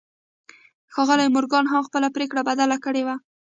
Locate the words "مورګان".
1.35-1.65